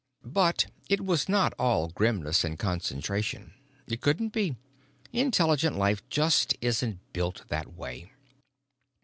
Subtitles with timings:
[0.25, 3.53] But it was not all grimness and concentration.
[3.85, 4.55] It couldn't be;
[5.13, 8.09] intelligent life just isn't built that way.